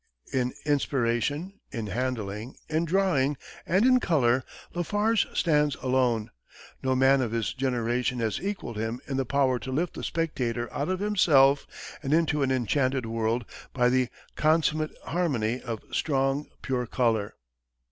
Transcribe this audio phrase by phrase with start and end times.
[0.33, 4.43] In inspiration, in handling, in drawing, and in color,
[4.73, 6.31] LaFarge stands alone.
[6.81, 10.73] No man of his generation has equalled him in the power to lift the spectator
[10.73, 11.67] out of himself
[12.01, 17.35] and into an enchanted world by the consummate harmony of strong, pure color.